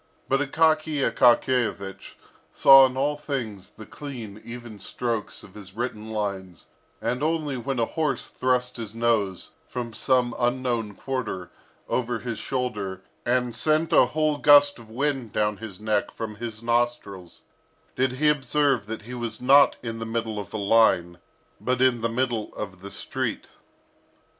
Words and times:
But 0.27 0.39
Akaky 0.39 1.07
Akakiyevich 1.07 2.15
saw 2.51 2.87
in 2.87 2.97
all 2.97 3.15
things 3.15 3.69
the 3.69 3.85
clean, 3.85 4.41
even 4.43 4.79
strokes 4.79 5.43
of 5.43 5.53
his 5.53 5.75
written 5.75 6.09
lines; 6.09 6.65
and 6.99 7.21
only 7.21 7.55
when 7.55 7.77
a 7.77 7.85
horse 7.85 8.29
thrust 8.29 8.77
his 8.77 8.95
nose, 8.95 9.51
from 9.69 9.93
some 9.93 10.33
unknown 10.39 10.95
quarter, 10.95 11.51
over 11.87 12.17
his 12.17 12.39
shoulder, 12.39 13.03
and 13.27 13.55
sent 13.55 13.93
a 13.93 14.07
whole 14.07 14.39
gust 14.39 14.79
of 14.79 14.89
wind 14.89 15.33
down 15.33 15.57
his 15.57 15.79
neck 15.79 16.09
from 16.11 16.37
his 16.37 16.63
nostrils, 16.63 17.43
did 17.95 18.13
he 18.13 18.27
observe 18.27 18.87
that 18.87 19.03
he 19.03 19.13
was 19.13 19.39
not 19.39 19.75
in 19.83 19.99
the 19.99 20.05
middle 20.07 20.39
of 20.39 20.51
a 20.51 20.57
line, 20.57 21.19
but 21.59 21.79
in 21.79 22.01
the 22.01 22.09
middle 22.09 22.51
of 22.55 22.81
the 22.81 22.89
street. 22.89 23.49